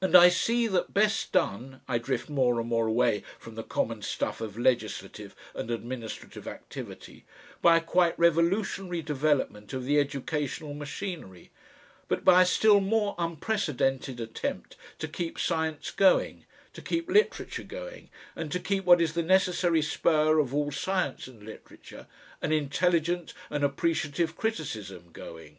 And 0.00 0.14
I 0.16 0.28
see 0.28 0.68
that 0.68 0.94
best 0.94 1.32
done 1.32 1.80
I 1.88 1.98
drift 1.98 2.28
more 2.30 2.60
and 2.60 2.68
more 2.68 2.86
away 2.86 3.24
from 3.36 3.56
the 3.56 3.64
common 3.64 4.00
stuff 4.00 4.40
of 4.40 4.56
legislative 4.56 5.34
and 5.56 5.72
administrative 5.72 6.46
activity 6.46 7.24
by 7.62 7.78
a 7.78 7.80
quite 7.80 8.16
revolutionary 8.16 9.02
development 9.02 9.72
of 9.72 9.84
the 9.84 9.98
educational 9.98 10.72
machinery, 10.72 11.50
but 12.06 12.24
by 12.24 12.42
a 12.42 12.46
still 12.46 12.78
more 12.78 13.16
unprecedented 13.18 14.20
attempt 14.20 14.76
to 15.00 15.08
keep 15.08 15.36
science 15.36 15.90
going, 15.90 16.44
to 16.72 16.80
keep 16.80 17.10
literature 17.10 17.64
going, 17.64 18.08
and 18.36 18.52
to 18.52 18.60
keep 18.60 18.84
what 18.84 19.00
is 19.00 19.14
the 19.14 19.22
necessary 19.24 19.82
spur 19.82 20.38
of 20.38 20.54
all 20.54 20.70
science 20.70 21.26
and 21.26 21.42
literature, 21.42 22.06
an 22.40 22.52
intelligent 22.52 23.34
and 23.50 23.64
appreciative 23.64 24.36
criticism 24.36 25.10
going. 25.12 25.58